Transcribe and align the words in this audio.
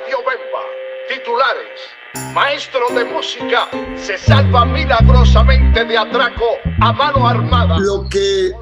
Radio 0.00 0.18
Bemba. 0.18 0.62
Titulares. 1.08 2.32
Maestro 2.32 2.88
de 2.94 3.04
música 3.04 3.68
se 3.96 4.16
salva 4.18 4.64
milagrosamente 4.64 5.84
de 5.84 5.98
atraco 5.98 6.44
a 6.80 6.92
mano 6.92 7.26
armada. 7.26 7.78
Lo 7.78 8.08
que 8.08 8.52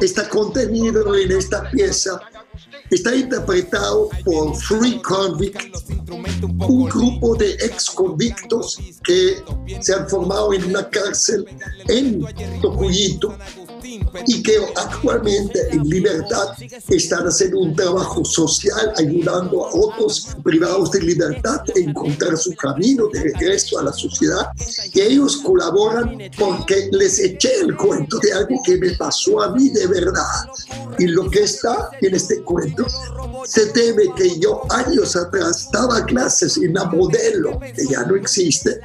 está 0.00 0.28
contenido 0.28 1.14
en 1.16 1.32
esta 1.32 1.68
pieza 1.70 2.20
está 2.90 3.14
interpretado 3.14 4.08
por 4.24 4.56
Free 4.56 5.00
Convict, 5.02 5.60
un 6.10 6.88
grupo 6.88 7.36
de 7.36 7.52
ex 7.54 7.90
convictos 7.90 8.78
que 9.04 9.42
se 9.80 9.94
han 9.94 10.08
formado 10.08 10.52
en 10.54 10.64
una 10.64 10.88
cárcel 10.88 11.44
en 11.88 12.24
Tocuyito 12.60 13.36
y 14.26 14.42
que 14.42 14.58
actualmente 14.76 15.68
en 15.70 15.82
libertad 15.88 16.48
están 16.88 17.26
haciendo 17.26 17.60
un 17.60 17.74
trabajo 17.74 18.24
social 18.24 18.92
ayudando 18.96 19.66
a 19.66 19.70
otros 19.72 20.28
privados 20.42 20.90
de 20.92 21.00
libertad 21.00 21.60
a 21.60 21.78
encontrar 21.78 22.36
su 22.36 22.54
camino 22.54 23.08
de 23.12 23.22
regreso 23.22 23.78
a 23.78 23.84
la 23.84 23.92
sociedad. 23.92 24.48
Y 24.92 25.00
ellos 25.00 25.38
colaboran 25.38 26.18
porque 26.38 26.88
les 26.92 27.18
eché 27.18 27.60
el 27.60 27.76
cuento 27.76 28.18
de 28.18 28.32
algo 28.32 28.60
que 28.64 28.76
me 28.76 28.90
pasó 28.96 29.42
a 29.42 29.52
mí 29.54 29.70
de 29.70 29.86
verdad. 29.86 30.24
Y 30.98 31.06
lo 31.06 31.30
que 31.30 31.40
está 31.40 31.90
en 32.00 32.14
este 32.14 32.42
cuento 32.42 32.86
se 33.44 33.66
debe 33.72 34.12
que 34.16 34.38
yo 34.38 34.62
años 34.70 35.16
atrás 35.16 35.68
daba 35.72 36.04
clases 36.04 36.56
en 36.58 36.74
la 36.74 36.84
modelo, 36.84 37.58
que 37.60 37.86
ya 37.86 38.04
no 38.04 38.16
existe, 38.16 38.80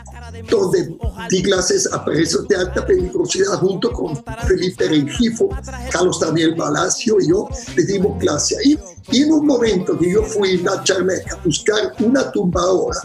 donde 0.50 0.96
di 1.30 1.42
clases 1.44 1.92
a 1.92 2.04
presos 2.04 2.48
de 2.48 2.56
alta 2.56 2.86
peligrosidad 2.86 3.60
junto 3.60 3.92
con 3.92 4.16
Felipe 4.48 4.88
Rengifo, 4.88 5.50
Carlos 5.92 6.20
Daniel 6.20 6.56
Palacio 6.56 7.18
y 7.20 7.30
yo 7.30 7.48
le 7.76 7.84
dimos 7.84 8.18
clase 8.20 8.58
ahí. 8.58 8.80
Y 9.12 9.24
en 9.24 9.32
un 9.32 9.46
momento 9.46 9.98
que 9.98 10.12
yo 10.12 10.24
fui 10.24 10.64
a 10.66 10.84
Charmeca 10.84 11.36
a 11.36 11.44
buscar 11.44 11.94
una 12.00 12.32
tumbadora 12.32 13.00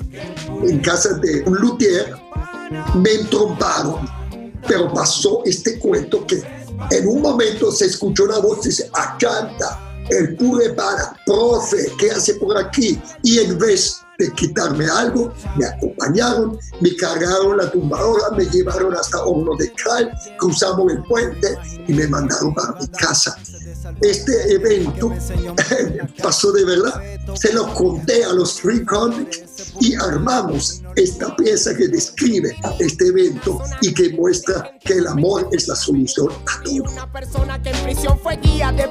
en 0.63 0.81
casa 0.81 1.15
de 1.15 1.43
un 1.47 1.57
luthier, 1.57 2.15
me 2.95 3.13
entromparon. 3.13 4.09
Pero 4.67 4.93
pasó 4.93 5.43
este 5.45 5.79
cuento 5.79 6.27
que 6.27 6.43
en 6.91 7.07
un 7.07 7.23
momento 7.23 7.71
se 7.73 7.87
escuchó 7.87 8.25
una 8.25 8.39
voz 8.39 8.65
y 8.65 8.69
dice, 8.69 8.91
achanta, 8.93 10.05
el 10.11 10.37
pure 10.37 10.71
para, 10.71 11.15
profe, 11.27 11.91
¿qué 11.99 12.11
hace 12.11 12.35
por 12.35 12.57
aquí? 12.57 13.01
Y 13.23 13.39
en 13.39 13.59
vez 13.59 14.01
de 14.19 14.33
quitarme 14.33 14.85
algo, 14.87 15.33
me 15.57 15.65
acompañaron, 15.65 16.59
me 16.81 16.97
cargaron 16.97 17.57
la 17.57 17.71
tumbadora, 17.71 18.31
me 18.37 18.45
llevaron 18.47 18.93
hasta 18.97 19.23
Horno 19.23 19.55
de 19.57 19.73
Cal, 19.73 20.13
cruzamos 20.39 20.91
el 20.91 21.03
puente 21.05 21.57
y 21.87 21.93
me 21.93 22.09
mandaron 22.09 22.53
para 22.53 22.73
mi 22.81 22.89
casa. 22.89 23.39
Este 24.01 24.55
evento 24.55 25.13
pasó 26.23 26.51
de 26.51 26.65
verdad. 26.65 27.01
Se 27.35 27.53
lo 27.53 27.73
conté 27.75 28.25
a 28.25 28.33
los 28.33 28.61
Free 28.61 28.85
Comics 28.85 29.73
y 29.81 29.95
armamos 29.95 30.83
esta 30.97 31.35
pieza 31.37 31.75
que 31.77 31.87
describe 31.87 32.57
este 32.81 33.07
evento 33.07 33.63
y 33.81 33.95
que 33.95 34.11
muestra 34.11 34.73
que 34.81 34.95
el 34.95 35.07
amor 35.07 35.49
es 35.53 35.69
la 35.69 35.77
solución 35.77 36.29
a 36.47 36.63
todo. 36.65 36.91
Una 36.91 37.13
persona 37.13 37.63
que 37.63 37.71
en 37.71 37.85
prisión 37.85 38.19
fue 38.21 38.37
guía 38.39 38.73
de 38.73 38.89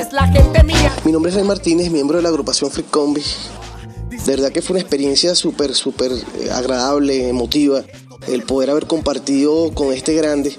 es 0.00 0.12
la 0.12 0.26
gente 0.28 0.62
mía. 0.62 0.94
Mi 1.04 1.12
nombre 1.12 1.30
es 1.30 1.36
Rey 1.36 1.44
Martínez, 1.44 1.90
miembro 1.90 2.16
de 2.16 2.22
la 2.22 2.30
agrupación 2.30 2.70
Free 2.70 2.84
Combi. 2.84 3.22
De 4.24 4.36
verdad 4.36 4.52
que 4.52 4.62
fue 4.62 4.74
una 4.74 4.80
experiencia 4.80 5.34
súper, 5.34 5.74
súper 5.74 6.12
eh, 6.12 6.50
agradable, 6.52 7.28
emotiva, 7.28 7.82
el 8.28 8.44
poder 8.44 8.70
haber 8.70 8.86
compartido 8.86 9.72
con 9.74 9.92
este 9.92 10.14
grande, 10.14 10.56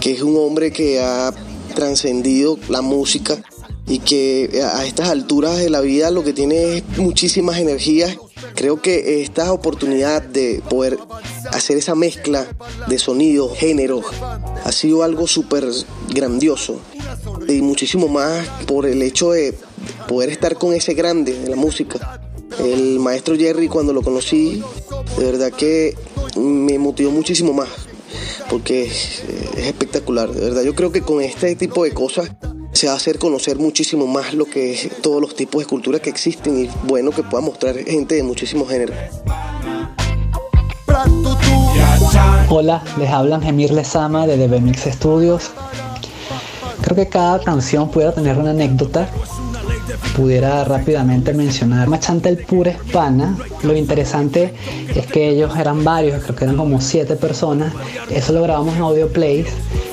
que 0.00 0.12
es 0.12 0.20
un 0.20 0.36
hombre 0.36 0.70
que 0.70 1.00
ha 1.00 1.32
trascendido 1.74 2.58
la 2.68 2.82
música 2.82 3.42
y 3.86 4.00
que 4.00 4.44
eh, 4.52 4.62
a 4.62 4.84
estas 4.84 5.08
alturas 5.08 5.56
de 5.56 5.70
la 5.70 5.80
vida 5.80 6.10
lo 6.10 6.24
que 6.24 6.34
tiene 6.34 6.78
es 6.78 6.98
muchísimas 6.98 7.58
energías. 7.58 8.18
Creo 8.54 8.82
que 8.82 9.22
esta 9.22 9.50
oportunidad 9.50 10.20
de 10.20 10.62
poder 10.68 10.98
hacer 11.52 11.78
esa 11.78 11.94
mezcla 11.94 12.46
de 12.86 12.98
sonidos, 12.98 13.56
géneros, 13.56 14.04
ha 14.62 14.72
sido 14.72 15.02
algo 15.02 15.26
súper 15.26 15.64
grandioso 16.10 16.80
y 17.48 17.62
muchísimo 17.62 18.08
más 18.08 18.46
por 18.66 18.84
el 18.84 19.00
hecho 19.00 19.30
de 19.30 19.54
poder 20.06 20.28
estar 20.28 20.56
con 20.56 20.74
ese 20.74 20.92
grande 20.92 21.32
de 21.32 21.48
la 21.48 21.56
música 21.56 22.20
el 22.60 22.98
maestro 22.98 23.36
Jerry 23.36 23.68
cuando 23.68 23.92
lo 23.92 24.02
conocí, 24.02 24.62
de 25.18 25.24
verdad 25.24 25.52
que 25.52 25.96
me 26.36 26.78
motivó 26.78 27.10
muchísimo 27.10 27.52
más, 27.52 27.68
porque 28.50 28.84
es, 28.84 29.22
espectacular, 29.56 30.30
de 30.30 30.40
verdad. 30.40 30.62
Yo 30.62 30.74
creo 30.74 30.92
que 30.92 31.02
con 31.02 31.22
este 31.22 31.54
tipo 31.56 31.84
de 31.84 31.92
cosas 31.92 32.30
se 32.72 32.86
va 32.86 32.92
a 32.92 32.96
hacer 32.96 33.18
conocer 33.18 33.58
muchísimo 33.58 34.06
más 34.06 34.34
lo 34.34 34.44
que 34.44 34.72
es 34.72 34.90
todos 35.00 35.20
los 35.20 35.34
tipos 35.34 35.62
de 35.62 35.66
cultura 35.66 35.98
que 35.98 36.10
existen 36.10 36.64
y 36.64 36.70
bueno 36.84 37.10
que 37.10 37.22
pueda 37.22 37.42
mostrar 37.42 37.76
gente 37.76 38.16
de 38.16 38.22
muchísimos 38.22 38.68
géneros. 38.68 38.96
Hola, 42.48 42.82
les 42.98 43.10
hablan 43.10 43.42
Gemir 43.42 43.70
Lezama 43.70 44.26
de 44.26 44.36
The 44.36 44.60
Mix 44.60 44.82
Studios. 44.82 45.50
Creo 46.82 46.96
que 46.96 47.08
cada 47.08 47.40
canción 47.40 47.90
puede 47.90 48.12
tener 48.12 48.38
una 48.38 48.50
anécdota 48.50 49.10
pudiera 50.14 50.64
rápidamente 50.64 51.32
mencionar 51.32 51.88
Machanta 51.88 52.28
el 52.28 52.38
Pura 52.38 52.72
Hispana. 52.72 53.36
Lo 53.62 53.76
interesante 53.76 54.54
es 54.94 55.06
que 55.06 55.28
ellos 55.28 55.56
eran 55.56 55.84
varios, 55.84 56.22
creo 56.22 56.36
que 56.36 56.44
eran 56.44 56.56
como 56.56 56.80
siete 56.80 57.16
personas. 57.16 57.72
Eso 58.10 58.32
lo 58.32 58.42
grabamos 58.42 58.76
en 58.76 58.82
Audio 58.82 59.08
Plays. 59.08 59.48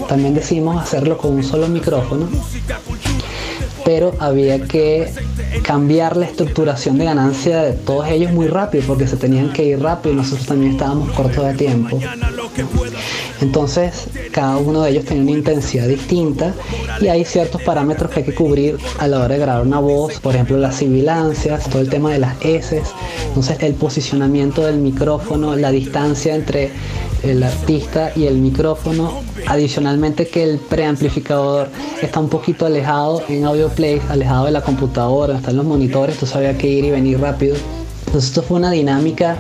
También 0.07 0.33
decimos 0.33 0.81
hacerlo 0.81 1.17
con 1.17 1.33
un 1.33 1.43
solo 1.43 1.67
micrófono. 1.67 2.27
Pero 3.85 4.13
había 4.19 4.61
que 4.65 5.11
cambiar 5.63 6.15
la 6.15 6.25
estructuración 6.25 6.97
de 6.97 7.05
ganancia 7.05 7.61
de 7.63 7.73
todos 7.73 8.07
ellos 8.07 8.31
muy 8.31 8.47
rápido 8.47 8.85
porque 8.87 9.07
se 9.07 9.17
tenían 9.17 9.51
que 9.51 9.65
ir 9.65 9.81
rápido 9.81 10.13
y 10.13 10.17
nosotros 10.17 10.47
también 10.47 10.73
estábamos 10.73 11.11
cortos 11.11 11.45
de 11.45 11.53
tiempo. 11.53 11.99
Entonces, 13.43 14.07
cada 14.31 14.55
uno 14.55 14.83
de 14.83 14.91
ellos 14.91 15.03
tenía 15.03 15.23
una 15.23 15.31
intensidad 15.31 15.85
distinta 15.85 16.53
y 17.01 17.09
hay 17.09 17.25
ciertos 17.25 17.61
parámetros 17.61 18.09
que 18.09 18.21
hay 18.21 18.25
que 18.25 18.33
cubrir 18.33 18.77
a 18.99 19.07
la 19.07 19.19
hora 19.19 19.33
de 19.33 19.39
grabar 19.39 19.67
una 19.67 19.79
voz, 19.79 20.17
por 20.21 20.33
ejemplo, 20.33 20.57
las 20.57 20.77
sibilancias, 20.77 21.69
todo 21.69 21.81
el 21.81 21.89
tema 21.89 22.13
de 22.13 22.19
las 22.19 22.37
S, 22.41 22.81
entonces 23.27 23.57
el 23.59 23.73
posicionamiento 23.73 24.65
del 24.65 24.77
micrófono, 24.77 25.57
la 25.57 25.71
distancia 25.71 26.35
entre 26.35 26.71
el 27.21 27.43
artista 27.43 28.13
y 28.15 28.27
el 28.27 28.37
micrófono, 28.37 29.21
adicionalmente 29.45 30.25
que 30.29 30.43
el 30.43 30.57
preamplificador 30.57 31.67
está 32.01 32.21
un 32.21 32.29
poquito 32.29 32.65
alejado 32.65 33.23
en 33.27 33.43
audio 33.43 33.67
play, 33.67 34.01
alejado 34.07 34.45
de 34.45 34.51
la 34.51 34.61
computadora, 34.61 35.35
están 35.35 35.57
los 35.57 35.65
monitores, 35.65 36.15
entonces 36.15 36.37
había 36.37 36.57
que 36.57 36.69
ir 36.69 36.85
y 36.85 36.91
venir 36.91 37.19
rápido. 37.19 37.57
Entonces 38.05 38.29
esto 38.29 38.41
fue 38.41 38.57
una 38.57 38.71
dinámica 38.71 39.35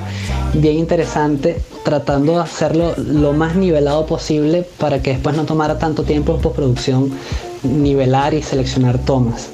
bien 0.53 0.77
interesante 0.77 1.61
tratando 1.83 2.33
de 2.33 2.39
hacerlo 2.39 2.93
lo 2.97 3.33
más 3.33 3.55
nivelado 3.55 4.05
posible 4.05 4.67
para 4.77 5.01
que 5.01 5.11
después 5.11 5.35
no 5.35 5.45
tomara 5.45 5.79
tanto 5.79 6.03
tiempo 6.03 6.35
en 6.35 6.41
postproducción 6.41 7.11
nivelar 7.63 8.33
y 8.33 8.41
seleccionar 8.41 8.99
tomas. 8.99 9.49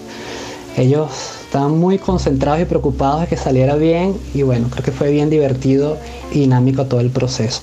Ellos 0.78 1.10
estaban 1.46 1.78
muy 1.78 1.98
concentrados 1.98 2.62
y 2.62 2.66
preocupados 2.66 3.22
de 3.22 3.28
que 3.28 3.38
saliera 3.38 3.76
bien 3.76 4.16
y 4.34 4.44
bueno, 4.44 4.68
creo 4.70 4.84
que 4.84 4.92
fue 4.92 5.12
bien 5.12 5.30
divertido 5.30 5.98
y 6.32 6.42
dinámico 6.42 6.86
todo 6.86 7.00
el 7.00 7.10
proceso. 7.10 7.62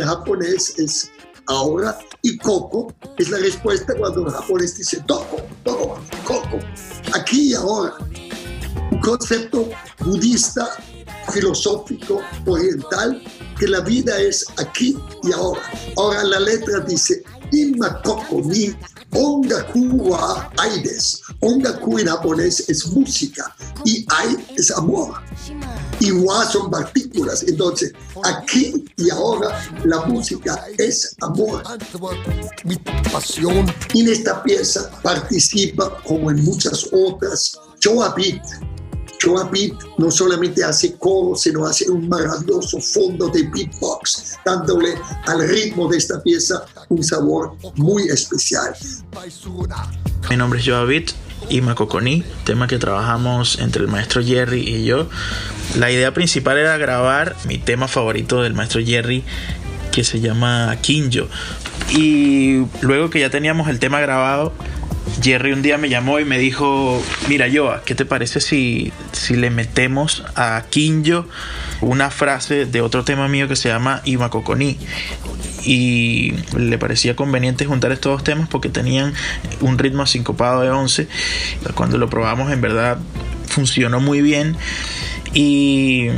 Japonés 0.00 0.78
es 0.78 1.10
ahora 1.52 1.98
y 2.22 2.36
Coco 2.38 2.92
es 3.18 3.30
la 3.30 3.38
respuesta 3.38 3.94
cuando 3.96 4.26
el 4.26 4.32
japonés 4.32 4.76
dice 4.76 5.02
Toko, 5.06 5.36
Toko, 5.64 5.98
Coco, 6.24 6.58
aquí 7.14 7.50
y 7.50 7.54
ahora. 7.54 7.94
Un 8.90 9.00
concepto 9.00 9.68
budista, 10.00 10.68
filosófico, 11.32 12.20
oriental, 12.46 13.22
que 13.58 13.68
la 13.68 13.80
vida 13.80 14.18
es 14.18 14.46
aquí 14.58 14.96
y 15.22 15.32
ahora. 15.32 15.62
Ahora 15.96 16.24
la 16.24 16.40
letra 16.40 16.80
dice 16.80 17.22
Ima 17.52 18.02
Coco 18.02 18.42
ni 18.44 18.74
Ongaku 19.12 20.10
wa 20.10 20.50
Aides. 20.58 21.22
Ongaku 21.40 21.98
en 21.98 22.06
japonés 22.08 22.68
es 22.68 22.86
música 22.88 23.54
y 23.84 24.04
Ai 24.08 24.36
es 24.56 24.70
amor 24.70 25.20
y 26.02 26.10
son 26.50 26.70
partículas. 26.70 27.44
Entonces, 27.46 27.92
aquí 28.24 28.84
y 28.96 29.10
ahora 29.10 29.62
la 29.84 30.04
música 30.06 30.64
es 30.78 31.14
amor. 31.20 31.62
Y 33.94 34.00
en 34.00 34.08
esta 34.08 34.42
pieza 34.42 34.90
participa, 35.02 35.96
como 36.04 36.30
en 36.30 36.44
muchas 36.44 36.88
otras, 36.92 37.58
Choa 37.78 38.14
Beat. 38.14 38.71
Choa 39.22 39.44
Beat 39.44 39.74
no 39.98 40.10
solamente 40.10 40.64
hace 40.64 40.96
coro, 40.96 41.36
sino 41.36 41.64
hace 41.64 41.88
un 41.88 42.08
maravilloso 42.08 42.80
fondo 42.80 43.28
de 43.28 43.44
beatbox, 43.44 44.38
dándole 44.44 44.94
al 45.26 45.48
ritmo 45.48 45.88
de 45.88 45.98
esta 45.98 46.20
pieza 46.20 46.64
un 46.88 47.04
sabor 47.04 47.54
muy 47.76 48.08
especial. 48.08 48.74
Mi 50.28 50.36
nombre 50.36 50.58
es 50.58 50.66
Joa 50.66 50.84
y 51.48 51.60
Macoconi, 51.60 52.24
tema 52.44 52.66
que 52.66 52.80
trabajamos 52.80 53.60
entre 53.60 53.82
el 53.82 53.88
maestro 53.88 54.24
Jerry 54.24 54.60
y 54.60 54.84
yo. 54.84 55.08
La 55.76 55.92
idea 55.92 56.12
principal 56.12 56.58
era 56.58 56.76
grabar 56.76 57.36
mi 57.46 57.58
tema 57.58 57.86
favorito 57.86 58.42
del 58.42 58.54
maestro 58.54 58.80
Jerry, 58.84 59.22
que 59.92 60.02
se 60.02 60.20
llama 60.20 60.76
Kinjo. 60.80 61.28
Y 61.90 62.64
luego 62.80 63.10
que 63.10 63.20
ya 63.20 63.30
teníamos 63.30 63.68
el 63.68 63.78
tema 63.78 64.00
grabado, 64.00 64.52
Jerry 65.22 65.52
un 65.52 65.62
día 65.62 65.78
me 65.78 65.88
llamó 65.88 66.18
y 66.18 66.24
me 66.24 66.38
dijo, 66.38 67.00
mira 67.28 67.46
Joa, 67.52 67.82
¿qué 67.84 67.94
te 67.94 68.04
parece 68.04 68.40
si, 68.40 68.92
si 69.12 69.36
le 69.36 69.50
metemos 69.50 70.24
a 70.34 70.64
Kinjo 70.70 71.26
una 71.80 72.10
frase 72.10 72.64
de 72.64 72.80
otro 72.80 73.04
tema 73.04 73.28
mío 73.28 73.46
que 73.46 73.56
se 73.56 73.68
llama 73.68 74.00
Imakokoni? 74.04 74.78
Y 75.64 76.32
le 76.56 76.78
parecía 76.78 77.14
conveniente 77.14 77.66
juntar 77.66 77.92
estos 77.92 78.12
dos 78.12 78.24
temas 78.24 78.48
porque 78.48 78.68
tenían 78.68 79.12
un 79.60 79.78
ritmo 79.78 80.06
sincopado 80.06 80.62
de 80.62 80.70
11. 80.70 81.06
Cuando 81.74 81.98
lo 81.98 82.10
probamos 82.10 82.50
en 82.50 82.60
verdad 82.60 82.98
funcionó 83.46 84.00
muy 84.00 84.22
bien 84.22 84.56
y 85.34 86.08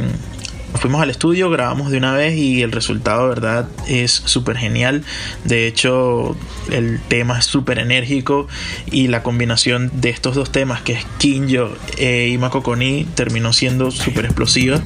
fuimos 0.74 1.00
al 1.00 1.10
estudio, 1.10 1.50
grabamos 1.50 1.90
de 1.90 1.98
una 1.98 2.12
vez 2.12 2.36
y 2.36 2.62
el 2.62 2.72
resultado, 2.72 3.28
verdad, 3.28 3.68
es 3.88 4.12
súper 4.12 4.56
genial. 4.56 5.04
De 5.44 5.66
hecho, 5.66 6.36
el 6.70 7.00
tema 7.08 7.38
es 7.38 7.44
súper 7.46 7.78
enérgico 7.78 8.48
y 8.90 9.08
la 9.08 9.22
combinación 9.22 9.90
de 9.94 10.10
estos 10.10 10.34
dos 10.34 10.50
temas, 10.50 10.82
que 10.82 10.92
es 10.92 11.06
Kinjo 11.18 11.72
e 11.96 12.28
y 12.28 12.38
Makokoni, 12.38 13.06
terminó 13.14 13.52
siendo 13.52 13.90
súper 13.90 14.26
explosiva. 14.26 14.82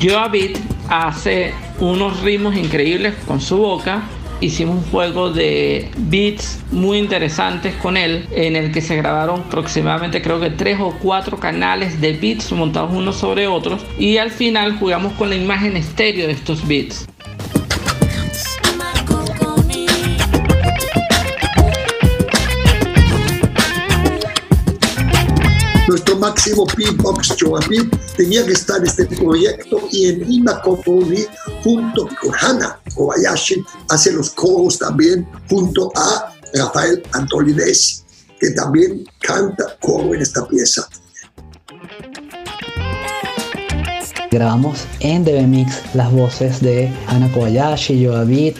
Joe 0.00 0.52
hace 0.88 1.52
unos 1.80 2.20
ritmos 2.20 2.56
increíbles 2.56 3.14
con 3.26 3.40
su 3.40 3.56
boca. 3.56 4.02
Hicimos 4.40 4.76
un 4.76 4.90
juego 4.92 5.30
de 5.30 5.90
beats 5.96 6.62
muy 6.70 6.98
interesantes 6.98 7.74
con 7.76 7.96
él, 7.96 8.28
en 8.30 8.54
el 8.54 8.70
que 8.70 8.80
se 8.80 8.94
grabaron 8.96 9.40
aproximadamente 9.40 10.22
creo 10.22 10.38
que 10.38 10.50
tres 10.50 10.78
o 10.80 10.94
cuatro 11.02 11.40
canales 11.40 12.00
de 12.00 12.12
beats 12.12 12.52
montados 12.52 12.92
unos 12.92 13.16
sobre 13.16 13.48
otros. 13.48 13.84
Y 13.98 14.18
al 14.18 14.30
final 14.30 14.78
jugamos 14.78 15.14
con 15.14 15.30
la 15.30 15.36
imagen 15.36 15.76
estéreo 15.76 16.28
de 16.28 16.34
estos 16.34 16.66
beats. 16.68 17.08
Máximo 26.28 26.66
P-Box 26.66 27.36
Joaquín 27.40 27.90
tenía 28.16 28.44
que 28.44 28.52
estar 28.52 28.84
este 28.84 29.06
proyecto 29.06 29.80
y 29.90 30.08
en 30.08 30.30
Ima 30.30 30.60
junto 30.62 32.08
con 32.20 32.34
Hana 32.38 32.78
Kobayashi 32.94 33.64
hace 33.88 34.12
los 34.12 34.30
coros 34.30 34.78
también 34.78 35.26
junto 35.48 35.90
a 35.96 36.34
Rafael 36.52 37.02
Antolines 37.12 38.04
que 38.38 38.50
también 38.50 39.04
canta 39.20 39.76
coro 39.80 40.14
en 40.14 40.20
esta 40.20 40.46
pieza. 40.46 40.86
Grabamos 44.30 44.84
en 45.00 45.24
DB 45.24 45.46
Mix 45.46 45.80
las 45.94 46.12
voces 46.12 46.60
de 46.60 46.92
Hana 47.06 47.32
Kobayashi, 47.32 48.04
Joavit, 48.04 48.56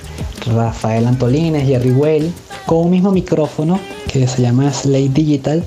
Rafael 0.47 1.07
Antolines, 1.07 1.67
Jerry 1.67 1.91
Well, 1.91 2.33
con 2.65 2.79
un 2.79 2.91
mismo 2.91 3.13
micrófono 3.13 3.79
que 4.11 4.27
se 4.27 4.43
llama 4.43 4.73
Slate 4.73 5.11
Digital, 5.11 5.63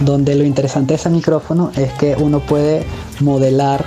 donde 0.00 0.34
lo 0.34 0.44
interesante 0.44 0.94
de 0.94 0.96
ese 0.96 1.10
micrófono 1.10 1.72
es 1.76 1.92
que 1.94 2.16
uno 2.16 2.40
puede 2.40 2.84
modelar 3.20 3.84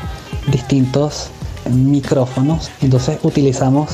distintos 0.51 1.29
micrófonos. 1.69 2.71
Entonces 2.81 3.17
utilizamos 3.23 3.89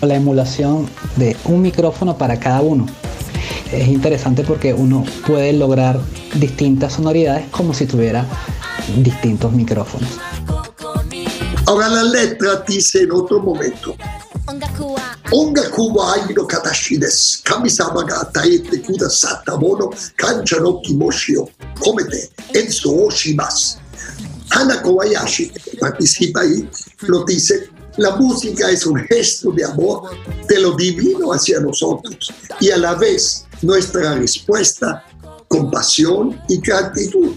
la 0.00 0.14
emulación 0.14 0.88
de 1.16 1.36
un 1.44 1.62
micrófono 1.62 2.16
para 2.16 2.38
cada 2.38 2.60
uno. 2.60 2.86
Es 3.72 3.88
interesante 3.88 4.42
porque 4.42 4.74
uno 4.74 5.04
puede 5.26 5.52
lograr 5.52 6.00
distintas 6.34 6.94
sonoridades 6.94 7.46
como 7.50 7.74
si 7.74 7.86
tuviera 7.86 8.26
distintos 8.96 9.52
micrófonos. 9.52 10.08
Ahora 11.66 11.88
la 11.88 12.02
letra 12.02 12.64
dice 12.66 13.02
en 13.02 13.12
otro 13.12 13.40
momento. 13.40 13.94
Ongaku 15.32 15.94
wa 15.94 16.14
ai 16.14 16.34
no 16.34 16.44
katashi 16.46 16.98
desu. 16.98 17.42
Kami-sama 17.44 18.04
ga 18.04 18.20
ataete 18.20 18.78
kudasata 18.78 19.56
mono 19.60 19.92
kancha 20.16 20.58
no 20.60 20.80
kimoshi 20.80 21.36
o 21.36 21.48
komete 21.80 22.30
enso 22.54 22.90
o 22.90 23.10
shimasu. 23.10 23.78
Hana 24.50 24.82
Kobayashi 24.82 25.52
participa 25.78 26.40
ahí, 26.40 26.68
lo 27.02 27.24
dice, 27.24 27.70
la 27.96 28.16
música 28.16 28.68
es 28.70 28.84
un 28.84 28.98
gesto 29.06 29.52
de 29.52 29.64
amor 29.64 30.10
de 30.48 30.60
lo 30.60 30.72
divino 30.72 31.32
hacia 31.32 31.60
nosotros 31.60 32.32
y 32.60 32.70
a 32.70 32.76
la 32.76 32.94
vez 32.94 33.46
nuestra 33.62 34.14
respuesta, 34.14 35.04
compasión 35.46 36.40
y 36.48 36.60
gratitud. 36.60 37.36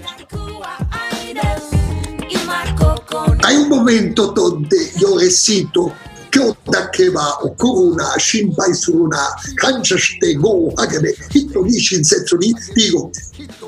Hay 3.43 3.55
un 3.57 3.69
momento 3.69 4.27
donde 4.31 4.91
yo 4.97 5.17
recito 5.19 5.93
Kyota 6.33 6.89
keba 6.91 7.37
okuruna 7.43 8.19
shinpai 8.19 8.73
suruna 8.73 9.17
kancha 9.55 9.97
shite 9.97 10.33
go 10.41 10.73
hagebe 10.77 11.13
hito 11.29 11.61
ni 11.61 11.79
shinsetsu 11.79 12.37
ni 12.37 12.53
digo 12.75 13.11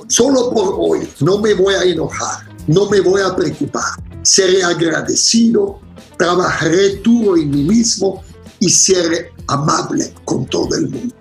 solo 0.07 0.50
por 0.50 0.73
hoy 0.79 1.07
no 1.21 1.38
me 1.38 1.53
voy 1.53 1.75
a 1.75 1.83
enojar 1.83 2.50
no 2.67 2.89
me 2.89 3.00
voy 3.01 3.21
a 3.21 3.35
preocupar. 3.35 3.83
Seré 4.23 4.63
agradecido 4.63 5.79
trabajaré 6.17 6.95
duro 7.03 7.38
en 7.38 7.51
mí 7.51 7.63
mismo 7.63 8.23
y 8.59 8.69
seré 8.69 9.31
amable 9.47 10.12
con 10.25 10.47
todo 10.47 10.75
el 10.75 10.89
mundo 10.89 11.15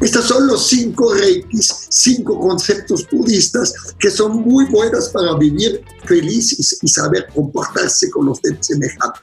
estos 0.00 0.24
son 0.26 0.46
los 0.46 0.66
cinco 0.68 1.14
reikis, 1.14 1.86
cinco 1.90 2.38
conceptos 2.40 3.06
budistas 3.10 3.72
que 3.98 4.10
son 4.10 4.42
muy 4.42 4.66
buenos 4.66 5.08
para 5.10 5.36
vivir 5.36 5.82
felices 6.04 6.78
y 6.82 6.88
saber 6.88 7.26
comportarse 7.34 8.10
con 8.10 8.26
los 8.26 8.40
semejantes. 8.60 9.22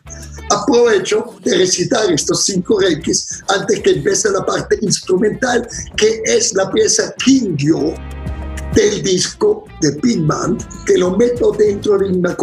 Aprovecho 0.49 1.35
de 1.43 1.57
recitar 1.57 2.11
estos 2.11 2.45
cinco 2.45 2.79
reikis 2.79 3.43
antes 3.47 3.79
que 3.81 3.91
empiece 3.91 4.29
la 4.31 4.45
parte 4.45 4.77
instrumental, 4.81 5.67
que 5.95 6.21
es 6.25 6.53
la 6.53 6.71
pieza 6.71 7.13
Kingyo 7.23 7.93
del 8.73 9.03
disco 9.03 9.65
de 9.81 9.91
Pink 9.93 10.25
Band, 10.25 10.65
que 10.85 10.97
lo 10.97 11.15
meto 11.15 11.51
dentro 11.51 11.97
de 11.97 12.07
una 12.07 12.35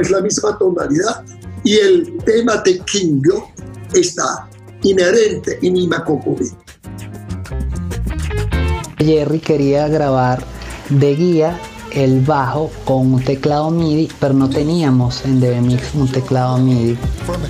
es 0.00 0.10
la 0.10 0.20
misma 0.20 0.58
tonalidad, 0.58 1.24
y 1.62 1.76
el 1.76 2.16
tema 2.24 2.56
de 2.58 2.80
Kingyo 2.80 3.44
está 3.92 4.48
inherente 4.82 5.58
en 5.62 5.76
Imakokuri. 5.76 6.50
Jerry 9.00 9.40
quería 9.40 9.88
grabar 9.88 10.42
de 10.90 11.14
guía 11.14 11.58
el 11.92 12.20
bajo 12.20 12.70
con 12.84 13.14
un 13.14 13.24
teclado 13.24 13.70
MIDI, 13.70 14.08
pero 14.20 14.34
no 14.34 14.48
teníamos 14.48 15.24
en 15.24 15.40
DBMix 15.40 15.94
un 15.94 16.08
teclado 16.08 16.58
MIDI. 16.58 16.96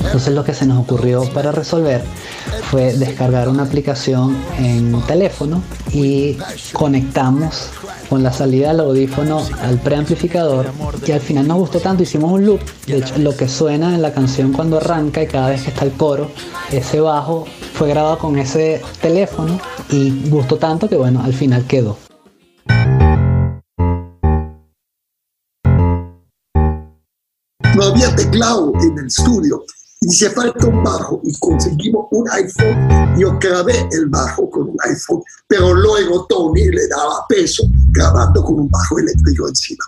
Entonces 0.04 0.34
lo 0.34 0.44
que 0.44 0.54
se 0.54 0.66
nos 0.66 0.78
ocurrió 0.78 1.24
para 1.34 1.52
resolver 1.52 2.02
fue 2.70 2.94
descargar 2.94 3.48
una 3.48 3.64
aplicación 3.64 4.36
en 4.58 5.00
teléfono 5.02 5.62
y 5.92 6.38
conectamos 6.72 7.70
con 8.08 8.22
la 8.22 8.32
salida 8.32 8.68
del 8.68 8.80
audífono 8.80 9.42
al 9.62 9.78
preamplificador 9.78 10.66
y 11.06 11.12
al 11.12 11.20
final 11.20 11.46
nos 11.46 11.58
gustó 11.58 11.78
tanto, 11.80 12.02
hicimos 12.02 12.32
un 12.32 12.46
loop. 12.46 12.60
De 12.86 12.98
hecho, 12.98 13.18
lo 13.18 13.36
que 13.36 13.48
suena 13.48 13.94
en 13.94 14.02
la 14.02 14.12
canción 14.12 14.52
cuando 14.52 14.78
arranca 14.78 15.22
y 15.22 15.26
cada 15.26 15.50
vez 15.50 15.62
que 15.62 15.70
está 15.70 15.84
el 15.84 15.92
coro, 15.92 16.30
ese 16.72 17.00
bajo 17.00 17.44
fue 17.74 17.88
grabado 17.88 18.18
con 18.18 18.38
ese 18.38 18.82
teléfono 19.00 19.60
y 19.92 20.28
gustó 20.28 20.56
tanto 20.56 20.88
que 20.88 20.96
bueno, 20.96 21.22
al 21.22 21.34
final 21.34 21.66
quedó. 21.66 21.96
No 27.74 27.84
había 27.84 28.14
teclado 28.14 28.72
en 28.82 28.98
el 28.98 29.06
estudio 29.06 29.64
y 30.02 30.08
se 30.12 30.30
falta 30.30 30.66
un 30.66 30.82
bajo 30.82 31.20
y 31.24 31.32
conseguimos 31.38 32.06
un 32.10 32.28
iPhone. 32.30 33.18
Yo 33.18 33.38
grabé 33.38 33.88
el 33.92 34.06
bajo 34.08 34.48
con 34.50 34.70
un 34.70 34.76
iPhone, 34.84 35.22
pero 35.46 35.74
luego 35.74 36.26
Tony 36.26 36.70
le 36.70 36.88
daba 36.88 37.26
peso 37.28 37.64
grabando 37.92 38.42
con 38.42 38.60
un 38.60 38.68
bajo 38.68 38.98
eléctrico 38.98 39.48
encima. 39.48 39.84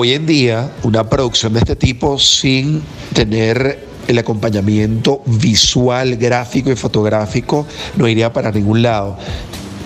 Hoy 0.00 0.12
en 0.12 0.26
día, 0.26 0.70
una 0.84 1.10
producción 1.10 1.54
de 1.54 1.58
este 1.58 1.74
tipo 1.74 2.20
sin 2.20 2.82
tener 3.14 3.84
el 4.06 4.16
acompañamiento 4.16 5.22
visual, 5.26 6.14
gráfico 6.14 6.70
y 6.70 6.76
fotográfico 6.76 7.66
no 7.96 8.06
iría 8.06 8.32
para 8.32 8.52
ningún 8.52 8.82
lado 8.82 9.18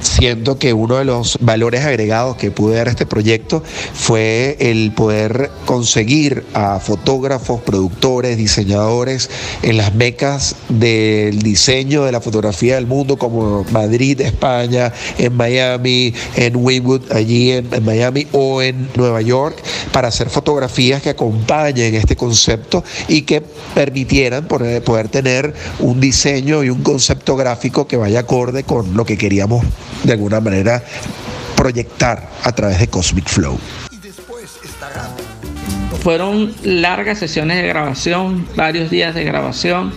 siento 0.03 0.59
que 0.59 0.73
uno 0.73 0.97
de 0.97 1.05
los 1.05 1.39
valores 1.41 1.85
agregados 1.85 2.37
que 2.37 2.51
pude 2.51 2.77
dar 2.77 2.89
a 2.89 2.91
este 2.91 3.07
proyecto 3.07 3.63
fue 3.95 4.57
el 4.61 4.93
poder 4.93 5.51
conseguir 5.65 6.45
a 6.55 6.81
fotógrafos, 6.81 7.61
productores, 7.63 8.37
diseñadores 8.37 9.31
en 9.63 9.77
las 9.77 9.95
mecas 9.95 10.57
del 10.69 11.41
diseño 11.43 12.05
de 12.05 12.13
la 12.13 12.21
fotografía 12.21 12.75
del 12.75 12.87
mundo 12.87 13.17
como 13.17 13.65
Madrid, 13.71 14.21
España, 14.21 14.93
en 15.19 15.37
Miami, 15.37 16.13
en 16.37 16.57
Wynwood, 16.57 17.13
allí 17.13 17.53
en, 17.53 17.69
Miami 17.85 18.27
o 18.33 18.63
en 18.63 18.89
Nueva 18.97 19.23
York, 19.23 19.57
para 19.93 20.09
hacer 20.09 20.29
fotografías 20.29 21.03
que 21.03 21.11
acompañen 21.11 21.95
este 21.95 22.17
concepto 22.17 22.85
y 23.09 23.23
que 23.23 23.43
permitieran 23.75 24.47
poder, 24.47 24.83
poder 24.83 25.09
tener 25.09 25.55
un 25.79 26.01
diseño 26.01 26.65
y 26.65 26.71
un 26.71 26.83
concepto 26.83 27.37
gráfico 27.37 27.87
que 27.87 27.97
vaya 27.97 28.21
acorde 28.21 28.65
con 28.65 28.97
lo 28.97 29.05
que 29.05 29.17
queríamos 29.17 29.65
de 30.05 30.13
alguna 30.13 30.41
manera 30.41 30.83
proyectar 31.57 32.29
a 32.43 32.53
través 32.53 32.81
de 32.81 32.89
Cosmic 32.89 33.29
Flow. 33.29 33.59
Fueron 36.03 36.53
largas 36.65 37.19
sesiones 37.19 37.63
de 37.63 37.69
grabación, 37.69 38.47
varios 38.57 38.91
días 38.91 39.15
de 39.15 39.23
grabación, 39.23 39.93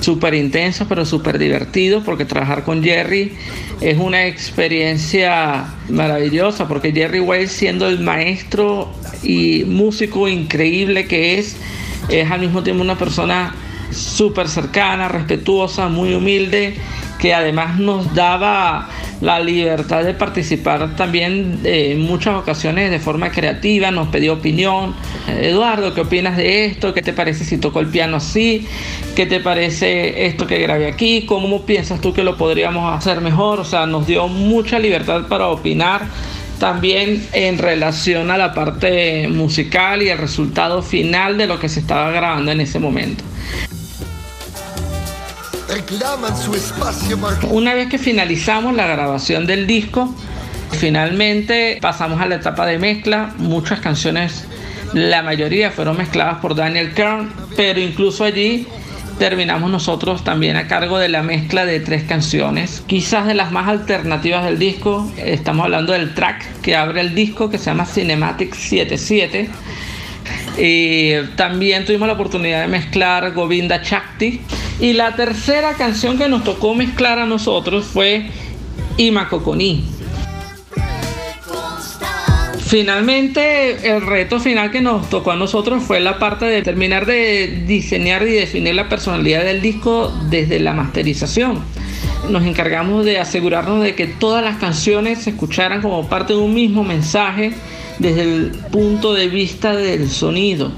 súper 0.00 0.34
intensos 0.34 0.86
pero 0.88 1.04
súper 1.04 1.38
divertidos 1.38 2.02
porque 2.04 2.24
trabajar 2.24 2.64
con 2.64 2.82
Jerry 2.82 3.36
es 3.80 3.98
una 3.98 4.26
experiencia 4.26 5.66
maravillosa 5.88 6.66
porque 6.68 6.92
Jerry 6.92 7.20
Wales 7.20 7.52
siendo 7.52 7.88
el 7.88 8.00
maestro 8.00 8.92
y 9.22 9.64
músico 9.66 10.28
increíble 10.28 11.06
que 11.06 11.38
es, 11.38 11.56
es 12.08 12.30
al 12.30 12.40
mismo 12.40 12.62
tiempo 12.62 12.82
una 12.82 12.98
persona 12.98 13.54
súper 13.90 14.48
cercana, 14.48 15.08
respetuosa, 15.08 15.88
muy 15.88 16.14
humilde, 16.14 16.74
que 17.18 17.34
además 17.34 17.78
nos 17.78 18.14
daba 18.14 18.88
la 19.20 19.40
libertad 19.40 20.04
de 20.04 20.14
participar 20.14 20.94
también 20.94 21.60
en 21.64 22.00
muchas 22.02 22.36
ocasiones 22.36 22.90
de 22.90 23.00
forma 23.00 23.30
creativa, 23.30 23.90
nos 23.90 24.08
pidió 24.08 24.34
opinión. 24.34 24.94
Eduardo, 25.26 25.92
¿qué 25.94 26.02
opinas 26.02 26.36
de 26.36 26.66
esto? 26.66 26.94
¿Qué 26.94 27.02
te 27.02 27.12
parece 27.12 27.44
si 27.44 27.58
tocó 27.58 27.80
el 27.80 27.88
piano 27.88 28.18
así? 28.18 28.66
¿Qué 29.16 29.26
te 29.26 29.40
parece 29.40 30.26
esto 30.26 30.46
que 30.46 30.58
grabé 30.58 30.86
aquí? 30.86 31.26
¿Cómo 31.26 31.62
piensas 31.62 32.00
tú 32.00 32.12
que 32.12 32.22
lo 32.22 32.36
podríamos 32.36 32.96
hacer 32.96 33.20
mejor? 33.20 33.60
O 33.60 33.64
sea, 33.64 33.86
nos 33.86 34.06
dio 34.06 34.28
mucha 34.28 34.78
libertad 34.78 35.26
para 35.28 35.48
opinar 35.48 36.06
también 36.60 37.24
en 37.32 37.58
relación 37.58 38.30
a 38.30 38.36
la 38.36 38.52
parte 38.52 39.28
musical 39.28 40.02
y 40.02 40.08
el 40.08 40.18
resultado 40.18 40.82
final 40.82 41.38
de 41.38 41.46
lo 41.46 41.58
que 41.58 41.68
se 41.68 41.80
estaba 41.80 42.10
grabando 42.10 42.52
en 42.52 42.60
ese 42.60 42.78
momento. 42.78 43.24
Una 47.50 47.74
vez 47.74 47.88
que 47.88 47.98
finalizamos 47.98 48.74
la 48.74 48.86
grabación 48.86 49.46
del 49.46 49.66
disco, 49.66 50.14
finalmente 50.72 51.78
pasamos 51.80 52.20
a 52.20 52.26
la 52.26 52.36
etapa 52.36 52.66
de 52.66 52.78
mezcla. 52.78 53.32
Muchas 53.38 53.80
canciones, 53.80 54.44
la 54.92 55.22
mayoría 55.22 55.70
fueron 55.70 55.96
mezcladas 55.96 56.38
por 56.38 56.54
Daniel 56.54 56.94
Kern, 56.94 57.32
pero 57.56 57.80
incluso 57.80 58.24
allí 58.24 58.66
terminamos 59.18 59.70
nosotros 59.70 60.22
también 60.22 60.56
a 60.56 60.68
cargo 60.68 60.98
de 60.98 61.08
la 61.08 61.22
mezcla 61.22 61.66
de 61.66 61.80
tres 61.80 62.04
canciones, 62.04 62.82
quizás 62.86 63.26
de 63.26 63.34
las 63.34 63.50
más 63.50 63.68
alternativas 63.68 64.44
del 64.44 64.58
disco. 64.58 65.10
Estamos 65.16 65.64
hablando 65.64 65.92
del 65.92 66.14
track 66.14 66.60
que 66.62 66.76
abre 66.76 67.00
el 67.00 67.14
disco 67.14 67.50
que 67.50 67.58
se 67.58 67.66
llama 67.66 67.84
Cinematic 67.84 68.54
77. 68.54 69.48
Y 70.58 71.14
también 71.36 71.84
tuvimos 71.84 72.08
la 72.08 72.14
oportunidad 72.14 72.62
de 72.62 72.68
mezclar 72.68 73.32
Govinda 73.32 73.80
Chakti, 73.80 74.40
y 74.80 74.92
la 74.92 75.16
tercera 75.16 75.74
canción 75.74 76.18
que 76.18 76.28
nos 76.28 76.44
tocó 76.44 76.74
mezclar 76.74 77.18
a 77.18 77.26
nosotros 77.26 77.86
fue 77.86 78.30
Imakokoni. 78.96 79.84
Finalmente, 82.68 83.88
el 83.88 84.02
reto 84.02 84.38
final 84.38 84.70
que 84.70 84.82
nos 84.82 85.08
tocó 85.08 85.30
a 85.30 85.36
nosotros 85.36 85.82
fue 85.82 86.00
la 86.00 86.18
parte 86.18 86.44
de 86.44 86.60
terminar 86.60 87.06
de 87.06 87.64
diseñar 87.66 88.22
y 88.28 88.32
definir 88.32 88.74
la 88.74 88.90
personalidad 88.90 89.42
del 89.42 89.62
disco 89.62 90.12
desde 90.28 90.60
la 90.60 90.74
masterización. 90.74 91.64
Nos 92.28 92.44
encargamos 92.44 93.06
de 93.06 93.18
asegurarnos 93.18 93.82
de 93.82 93.94
que 93.94 94.06
todas 94.06 94.44
las 94.44 94.58
canciones 94.58 95.22
se 95.22 95.30
escucharan 95.30 95.80
como 95.80 96.08
parte 96.08 96.34
de 96.34 96.40
un 96.40 96.52
mismo 96.52 96.84
mensaje 96.84 97.54
desde 97.98 98.22
el 98.22 98.50
punto 98.70 99.14
de 99.14 99.28
vista 99.28 99.74
del 99.74 100.10
sonido. 100.10 100.70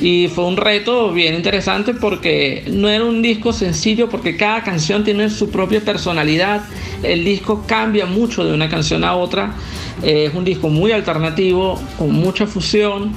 Y 0.00 0.28
fue 0.28 0.44
un 0.44 0.56
reto 0.56 1.12
bien 1.12 1.34
interesante 1.34 1.92
porque 1.92 2.64
no 2.70 2.88
era 2.88 3.04
un 3.04 3.20
disco 3.20 3.52
sencillo 3.52 4.08
porque 4.08 4.36
cada 4.36 4.62
canción 4.62 5.02
tiene 5.02 5.28
su 5.28 5.50
propia 5.50 5.80
personalidad. 5.80 6.62
El 7.02 7.24
disco 7.24 7.64
cambia 7.66 8.06
mucho 8.06 8.44
de 8.44 8.52
una 8.54 8.68
canción 8.68 9.02
a 9.04 9.16
otra. 9.16 9.54
es 10.02 10.32
un 10.34 10.44
disco 10.44 10.68
muy 10.68 10.92
alternativo, 10.92 11.80
con 11.98 12.12
mucha 12.12 12.46
fusión. 12.46 13.12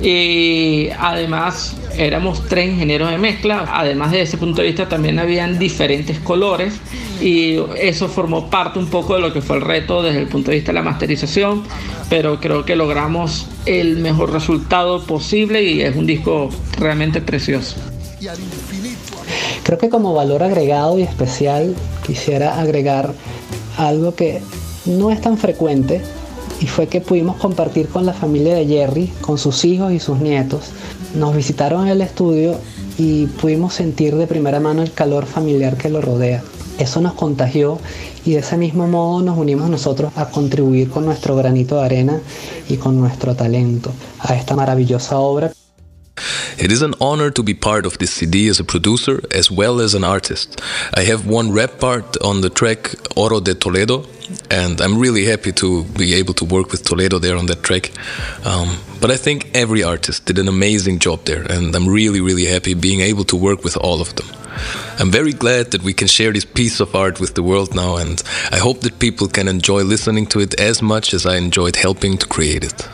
Y 0.00 0.88
además 0.98 1.76
éramos 1.96 2.46
tres 2.48 2.70
ingenieros 2.72 3.10
de 3.10 3.18
mezcla. 3.18 3.68
Además 3.72 4.12
de 4.12 4.22
ese 4.22 4.36
punto 4.36 4.60
de 4.60 4.68
vista 4.68 4.88
también 4.88 5.18
habían 5.18 5.58
diferentes 5.58 6.18
colores 6.20 6.74
y 7.20 7.58
eso 7.78 8.08
formó 8.08 8.50
parte 8.50 8.78
un 8.78 8.88
poco 8.88 9.14
de 9.14 9.20
lo 9.20 9.32
que 9.32 9.40
fue 9.40 9.56
el 9.56 9.62
reto 9.62 10.02
desde 10.02 10.20
el 10.20 10.28
punto 10.28 10.50
de 10.50 10.58
vista 10.58 10.72
de 10.72 10.74
la 10.74 10.82
masterización, 10.82 11.62
pero 12.10 12.40
creo 12.40 12.64
que 12.64 12.76
logramos 12.76 13.46
el 13.64 13.96
mejor 13.96 14.32
resultado 14.32 15.02
posible 15.04 15.62
y 15.62 15.82
es 15.82 15.96
un 15.96 16.06
disco 16.06 16.50
realmente 16.78 17.20
precioso. 17.20 17.76
Creo 19.62 19.78
que 19.78 19.88
como 19.88 20.14
valor 20.14 20.42
agregado 20.42 20.98
y 20.98 21.02
especial 21.02 21.74
quisiera 22.06 22.60
agregar 22.60 23.14
algo 23.76 24.14
que 24.14 24.40
no 24.84 25.10
es 25.10 25.20
tan 25.20 25.38
frecuente 25.38 26.02
y 26.60 26.66
fue 26.66 26.86
que 26.86 27.00
pudimos 27.00 27.36
compartir 27.36 27.88
con 27.88 28.06
la 28.06 28.12
familia 28.12 28.54
de 28.54 28.66
Jerry, 28.66 29.12
con 29.20 29.38
sus 29.38 29.64
hijos 29.64 29.92
y 29.92 30.00
sus 30.00 30.18
nietos. 30.18 30.70
Nos 31.14 31.34
visitaron 31.36 31.84
en 31.84 31.88
el 31.88 32.00
estudio 32.00 32.56
y 32.98 33.26
pudimos 33.26 33.74
sentir 33.74 34.16
de 34.16 34.26
primera 34.26 34.60
mano 34.60 34.82
el 34.82 34.92
calor 34.92 35.26
familiar 35.26 35.76
que 35.76 35.90
lo 35.90 36.00
rodea. 36.00 36.42
Eso 36.78 37.00
nos 37.00 37.14
contagió 37.14 37.78
y 38.24 38.32
de 38.32 38.40
ese 38.40 38.56
mismo 38.56 38.86
modo 38.86 39.22
nos 39.22 39.38
unimos 39.38 39.70
nosotros 39.70 40.12
a 40.16 40.26
contribuir 40.26 40.90
con 40.90 41.04
nuestro 41.06 41.36
granito 41.36 41.76
de 41.76 41.84
arena 41.84 42.20
y 42.68 42.76
con 42.76 42.98
nuestro 42.98 43.34
talento 43.34 43.92
a 44.20 44.34
esta 44.34 44.54
maravillosa 44.54 45.18
obra. 45.18 45.52
It 46.58 46.72
is 46.72 46.80
an 46.80 46.94
honor 47.02 47.30
to 47.30 47.42
be 47.42 47.52
part 47.52 47.84
of 47.84 47.98
this 47.98 48.14
CD 48.14 48.48
as 48.48 48.58
a 48.58 48.64
producer 48.64 49.20
as 49.30 49.50
well 49.50 49.78
as 49.78 49.94
an 49.94 50.04
artist. 50.04 50.62
I 50.94 51.02
have 51.02 51.26
one 51.26 51.52
rap 51.52 51.78
part 51.78 52.16
on 52.22 52.40
the 52.40 52.48
track 52.48 52.94
Oro 53.14 53.40
de 53.40 53.54
Toledo, 53.54 54.06
and 54.50 54.80
I'm 54.80 54.96
really 54.96 55.26
happy 55.26 55.52
to 55.52 55.84
be 55.84 56.14
able 56.14 56.32
to 56.34 56.46
work 56.46 56.72
with 56.72 56.82
Toledo 56.82 57.18
there 57.18 57.36
on 57.36 57.44
that 57.46 57.62
track. 57.62 57.92
Um, 58.46 58.78
but 59.02 59.10
I 59.10 59.18
think 59.18 59.50
every 59.54 59.82
artist 59.82 60.24
did 60.24 60.38
an 60.38 60.48
amazing 60.48 60.98
job 60.98 61.26
there, 61.26 61.42
and 61.42 61.74
I'm 61.76 61.86
really, 61.86 62.22
really 62.22 62.46
happy 62.46 62.72
being 62.72 63.00
able 63.00 63.24
to 63.24 63.36
work 63.36 63.62
with 63.62 63.76
all 63.76 64.00
of 64.00 64.14
them. 64.16 64.26
I'm 64.98 65.10
very 65.10 65.34
glad 65.34 65.72
that 65.72 65.82
we 65.82 65.92
can 65.92 66.08
share 66.08 66.32
this 66.32 66.46
piece 66.46 66.80
of 66.80 66.94
art 66.94 67.20
with 67.20 67.34
the 67.34 67.42
world 67.42 67.74
now, 67.74 67.96
and 67.96 68.22
I 68.50 68.56
hope 68.56 68.80
that 68.80 68.98
people 68.98 69.28
can 69.28 69.46
enjoy 69.46 69.82
listening 69.82 70.26
to 70.28 70.40
it 70.40 70.58
as 70.58 70.80
much 70.80 71.12
as 71.12 71.26
I 71.26 71.36
enjoyed 71.36 71.76
helping 71.76 72.16
to 72.16 72.26
create 72.26 72.64
it. 72.64 72.88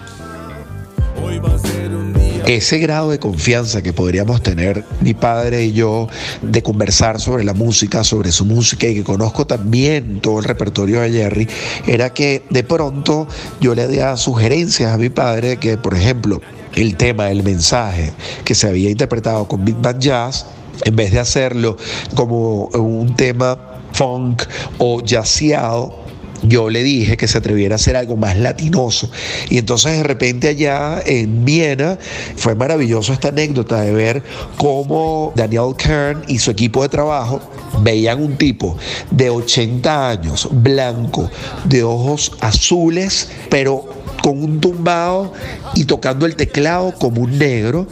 Ese 2.46 2.78
grado 2.78 3.11
de 3.11 3.18
confianza 3.18 3.82
que 3.82 3.92
podríamos 3.92 4.42
tener 4.42 4.84
mi 5.00 5.14
padre 5.14 5.64
y 5.64 5.72
yo 5.72 6.08
de 6.42 6.62
conversar 6.62 7.20
sobre 7.20 7.44
la 7.44 7.54
música, 7.54 8.04
sobre 8.04 8.32
su 8.32 8.44
música 8.44 8.87
y 8.87 8.94
que 8.94 9.04
conozco 9.04 9.46
también 9.46 10.20
todo 10.20 10.38
el 10.38 10.44
repertorio 10.44 11.00
de 11.00 11.12
Jerry, 11.12 11.49
era 11.87 12.12
que 12.12 12.42
de 12.50 12.64
pronto 12.64 13.26
yo 13.61 13.75
le 13.75 13.87
daba 13.88 14.16
sugerencias 14.16 14.92
a 14.92 14.99
mi 14.99 15.08
padre 15.08 15.58
que, 15.58 15.76
por 15.76 15.94
ejemplo, 15.94 16.40
el 16.75 16.96
tema, 16.96 17.30
el 17.30 17.42
mensaje 17.42 18.12
que 18.44 18.54
se 18.54 18.66
había 18.66 18.90
interpretado 18.90 19.46
con 19.46 19.64
Big 19.64 19.76
Band 19.76 20.00
Jazz, 20.00 20.46
en 20.84 20.96
vez 20.96 21.12
de 21.12 21.20
hacerlo 21.20 21.76
como 22.14 22.66
un 22.66 23.14
tema 23.14 23.58
funk 23.92 24.42
o 24.78 25.02
jazzeado, 25.04 26.01
yo 26.42 26.70
le 26.70 26.82
dije 26.82 27.16
que 27.16 27.28
se 27.28 27.38
atreviera 27.38 27.75
a 27.75 27.76
hacer 27.76 27.96
algo 27.96 28.16
más 28.16 28.37
latinoso. 28.37 29.11
Y 29.49 29.58
entonces 29.58 29.96
de 29.96 30.02
repente 30.02 30.49
allá 30.49 31.02
en 31.04 31.44
Viena 31.44 31.99
fue 32.37 32.54
maravilloso 32.54 33.12
esta 33.12 33.28
anécdota 33.28 33.80
de 33.80 33.92
ver 33.92 34.22
cómo 34.56 35.32
Daniel 35.34 35.75
Kern 35.76 36.22
y 36.28 36.38
su 36.38 36.50
equipo 36.50 36.82
de 36.82 36.88
trabajo 36.88 37.40
veían 37.80 38.22
un 38.22 38.37
tipo 38.37 38.76
de 39.11 39.30
80 39.30 40.08
años, 40.08 40.49
blanco, 40.50 41.30
de 41.64 41.82
ojos 41.82 42.32
azules, 42.40 43.30
pero 43.49 44.01
con 44.22 44.42
un 44.42 44.60
tumbado 44.60 45.32
y 45.74 45.84
tocando 45.84 46.26
el 46.26 46.36
teclado 46.36 46.94
como 46.98 47.22
un 47.22 47.38
negro 47.38 47.86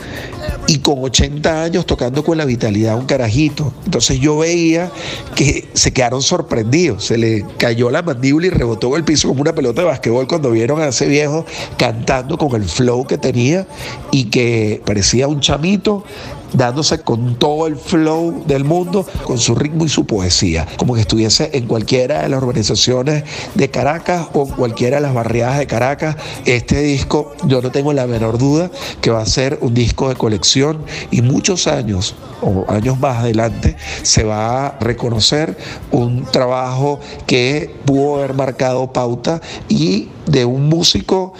y 0.66 0.78
con 0.78 1.02
80 1.02 1.64
años 1.64 1.84
tocando 1.84 2.22
con 2.22 2.38
la 2.38 2.44
vitalidad 2.44 2.96
un 2.96 3.06
carajito. 3.06 3.72
Entonces 3.84 4.20
yo 4.20 4.38
veía 4.38 4.90
que 5.34 5.68
se 5.75 5.92
quedaron 5.92 6.22
sorprendidos, 6.22 7.04
se 7.04 7.18
le 7.18 7.44
cayó 7.58 7.90
la 7.90 8.02
mandíbula 8.02 8.46
y 8.46 8.50
rebotó 8.50 8.96
el 8.96 9.04
piso 9.04 9.28
como 9.28 9.40
una 9.40 9.54
pelota 9.54 9.82
de 9.82 9.88
basquetbol 9.88 10.28
cuando 10.28 10.50
vieron 10.52 10.80
a 10.80 10.88
ese 10.88 11.06
viejo 11.06 11.44
cantando 11.76 12.38
con 12.38 12.54
el 12.54 12.68
flow 12.68 13.04
que 13.06 13.18
tenía 13.18 13.66
y 14.12 14.26
que 14.26 14.80
parecía 14.87 15.26
un 15.26 15.40
chamito 15.40 16.04
dándose 16.52 17.00
con 17.00 17.37
todo 17.37 17.66
el 17.66 17.76
flow 17.76 18.45
del 18.47 18.64
mundo, 18.64 19.07
con 19.25 19.38
su 19.38 19.54
ritmo 19.54 19.85
y 19.85 19.88
su 19.88 20.07
poesía, 20.07 20.66
como 20.76 20.95
que 20.95 21.02
estuviese 21.02 21.50
en 21.52 21.66
cualquiera 21.66 22.23
de 22.23 22.28
las 22.28 22.42
organizaciones 22.42 23.25
de 23.54 23.71
Caracas 23.71 24.28
o 24.33 24.47
en 24.47 24.54
cualquiera 24.54 24.97
de 24.97 25.02
las 25.02 25.14
barriadas 25.14 25.59
de 25.59 25.66
Caracas. 25.66 26.16
Este 26.45 26.80
disco, 26.83 27.35
yo 27.47 27.62
no 27.62 27.71
tengo 27.71 27.92
la 27.92 28.07
menor 28.07 28.38
duda 28.38 28.71
que 29.00 29.11
va 29.11 29.23
a 29.23 29.26
ser 29.26 29.59
un 29.61 29.75
disco 29.75 30.09
de 30.09 30.16
colección 30.16 30.85
y 31.11 31.23
muchos 31.23 31.66
años 31.66 32.14
o 32.42 32.64
años 32.69 32.99
más 32.99 33.19
adelante 33.19 33.76
se 34.02 34.25
va 34.25 34.66
a 34.66 34.78
reconocer 34.78 35.57
un 35.90 36.25
trabajo 36.25 37.00
que 37.26 37.75
pudo 37.85 38.16
haber 38.19 38.35
marcado 38.35 38.92
pauta 38.92 39.40
y 39.69 40.09
de 40.26 40.45
un 40.45 40.69
músico 40.69 41.35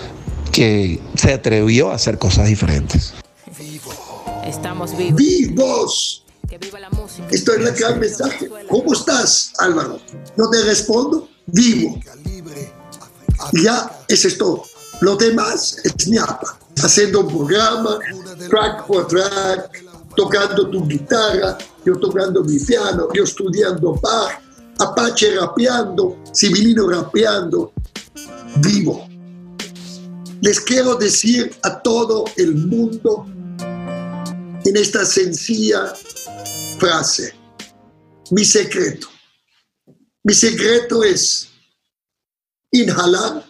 que 0.53 1.01
se 1.15 1.33
atrevió 1.33 1.91
a 1.91 1.95
hacer 1.95 2.19
cosas 2.19 2.49
diferentes. 2.49 3.15
Estamos 4.45 4.97
vivos. 4.97 5.17
¡Vivos! 5.17 6.25
Esto 7.31 7.53
es 7.53 7.63
la 7.63 7.71
gran 7.71 8.01
mensaje. 8.01 8.51
¿Cómo 8.69 8.93
estás, 8.93 9.53
Álvaro? 9.59 10.01
No 10.37 10.51
te 10.51 10.63
respondo. 10.63 11.29
Vivo. 11.47 12.01
Y 13.53 13.63
ya, 13.63 14.05
eso 14.09 14.29
es 14.29 14.39
todo. 14.39 14.65
Lo 15.01 15.17
demás 15.17 15.79
es 15.85 16.09
ñapa. 16.09 16.59
Haciendo 16.83 17.21
un 17.21 17.29
programa, 17.29 17.99
track 18.49 18.87
por 18.87 19.07
track, 19.07 19.85
tocando 20.17 20.69
tu 20.71 20.87
guitarra, 20.87 21.57
yo 21.85 21.99
tocando 21.99 22.43
mi 22.43 22.59
piano, 22.59 23.09
yo 23.15 23.25
estudiando 23.25 23.95
Bach, 24.01 24.41
Apache 24.79 25.37
rapeando, 25.37 26.17
Civilino 26.35 26.89
rapeando. 26.89 27.73
Vivo. 28.57 29.07
Les 30.41 30.61
quiero 30.61 30.95
decir 30.95 31.55
a 31.63 31.81
todo 31.81 32.25
el 32.37 32.55
mundo 32.55 33.27
en 34.71 34.77
esta 34.77 35.05
sencilla 35.05 35.93
frase. 36.79 37.35
Mi 38.31 38.45
secreto. 38.45 39.09
Mi 40.23 40.33
secreto 40.33 41.03
es 41.03 41.49
inhalar, 42.71 43.45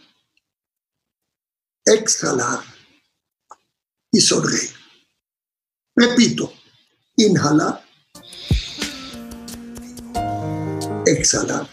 exhalar 1.84 2.60
y 4.10 4.20
sonreír. 4.20 4.70
Repito, 5.94 6.54
inhalar, 7.16 7.84
exhalar 11.04 11.68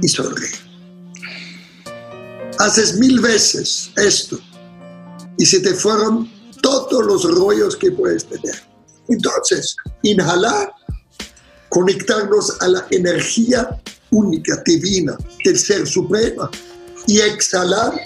y 0.00 0.08
sonreír. 0.08 0.58
Haces 2.60 2.98
mil 2.98 3.18
veces 3.20 3.90
esto 3.96 4.38
y 5.38 5.44
se 5.44 5.58
te 5.58 5.74
fueron 5.74 6.37
todos 6.86 7.06
los 7.06 7.38
rollos 7.38 7.76
que 7.76 7.90
puedes 7.90 8.24
tener. 8.26 8.54
Entonces, 9.08 9.76
inhalar, 10.02 10.72
conectarnos 11.68 12.60
a 12.60 12.68
la 12.68 12.86
energía 12.90 13.80
única, 14.10 14.62
divina 14.64 15.16
del 15.44 15.58
Ser 15.58 15.86
Supremo 15.86 16.48
y 17.06 17.20
exhalar 17.20 17.98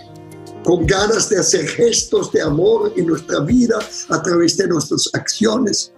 con 0.65 0.87
ganas 0.87 1.29
de 1.29 1.39
hacer 1.39 1.67
gestos 1.67 2.31
de 2.33 2.41
amor 2.41 2.93
en 2.97 3.07
nuestra 3.07 3.41
vida 3.41 3.79
a 4.09 4.23
través 4.23 4.57
de 4.57 4.69
nuestras 4.69 5.11
acciones 5.13 5.93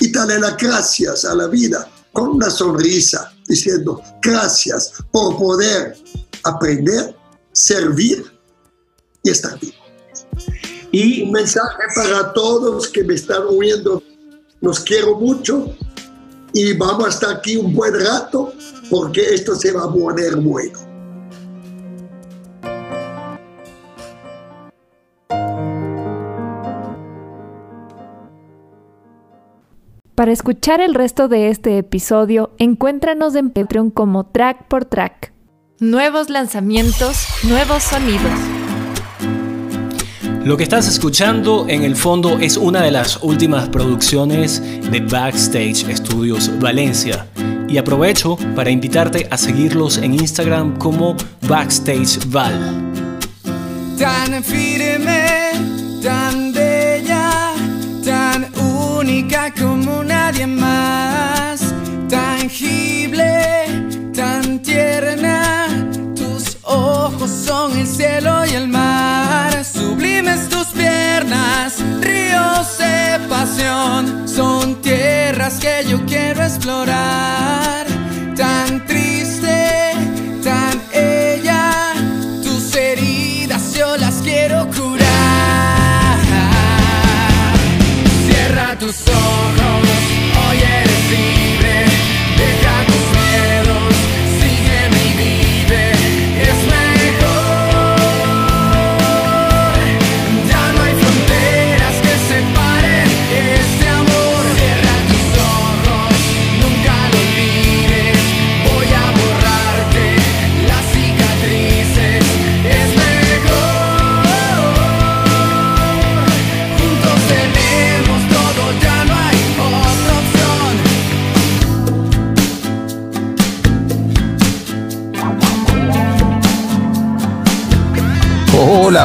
y 0.00 0.12
darle 0.12 0.38
las 0.38 0.56
gracias 0.56 1.24
a 1.24 1.34
la 1.34 1.46
vida 1.48 1.90
con 2.12 2.28
una 2.28 2.50
sonrisa, 2.50 3.32
diciendo 3.48 4.02
gracias 4.20 4.92
por 5.10 5.36
poder 5.38 5.96
aprender, 6.44 7.16
servir 7.52 8.24
y 9.22 9.30
estar 9.30 9.58
vivo. 9.58 9.81
Y 10.92 11.22
un 11.22 11.32
mensaje 11.32 11.82
para 11.94 12.32
todos 12.32 12.88
que 12.88 13.02
me 13.02 13.14
están 13.14 13.42
oyendo. 13.48 14.02
Los 14.60 14.80
quiero 14.80 15.18
mucho 15.18 15.74
y 16.52 16.74
vamos 16.74 17.06
a 17.06 17.08
estar 17.08 17.36
aquí 17.36 17.56
un 17.56 17.74
buen 17.74 17.94
rato 17.98 18.52
porque 18.90 19.22
esto 19.34 19.54
se 19.54 19.72
va 19.72 19.84
a 19.84 19.92
poner 19.92 20.36
bueno. 20.36 20.78
Para 30.14 30.30
escuchar 30.30 30.80
el 30.80 30.94
resto 30.94 31.26
de 31.26 31.48
este 31.48 31.78
episodio, 31.78 32.52
encuéntranos 32.58 33.34
en 33.34 33.50
Patreon 33.50 33.90
como 33.90 34.26
Track 34.26 34.68
por 34.68 34.84
Track. 34.84 35.32
Nuevos 35.80 36.30
lanzamientos, 36.30 37.16
nuevos 37.42 37.82
sonidos. 37.82 38.38
Lo 40.44 40.56
que 40.56 40.64
estás 40.64 40.88
escuchando 40.88 41.66
en 41.68 41.84
el 41.84 41.94
fondo 41.94 42.40
es 42.40 42.56
una 42.56 42.82
de 42.82 42.90
las 42.90 43.22
últimas 43.22 43.68
producciones 43.68 44.60
de 44.90 44.98
Backstage 44.98 45.86
Studios 45.96 46.50
Valencia. 46.58 47.28
Y 47.68 47.78
aprovecho 47.78 48.36
para 48.56 48.68
invitarte 48.68 49.28
a 49.30 49.38
seguirlos 49.38 49.98
en 49.98 50.14
Instagram 50.14 50.76
como 50.78 51.16
Backstage 51.48 52.18
Val. 52.26 52.92
Tan 53.96 54.42
firme, 54.42 55.52
tan 56.02 56.52
bella, 56.52 57.52
tan 58.04 58.52
única 58.98 59.54
como 59.54 60.02
nadie 60.02 60.48
más. 60.48 61.01
schedule 75.62 76.11